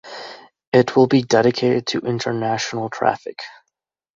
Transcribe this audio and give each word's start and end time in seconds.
It 0.73 0.95
will 0.95 1.05
be 1.05 1.21
dedicated 1.21 1.85
to 1.85 1.99
international 1.99 2.89
traffic. 2.89 3.37